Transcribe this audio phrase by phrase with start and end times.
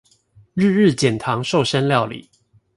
[0.55, 2.27] 日日減醣瘦身料理